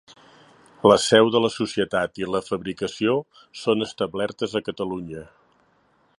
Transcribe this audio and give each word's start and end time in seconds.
La 0.91 0.95
seu 1.03 1.29
de 1.35 1.41
la 1.43 1.51
societat 1.55 2.21
i 2.23 2.31
la 2.37 2.41
fabricació 2.47 3.15
són 3.65 3.89
establertes 3.91 4.59
a 4.61 4.65
Catalunya. 4.71 5.27